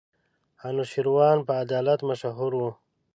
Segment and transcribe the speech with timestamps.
[0.67, 2.69] انوشېروان په عدالت مشهور وو.